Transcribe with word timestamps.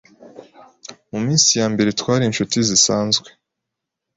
Mu 1.11 1.19
minsi 1.25 1.49
yambere 1.59 1.89
twari 1.99 2.23
inshuti 2.25 2.57
zisanzwe 2.69 3.27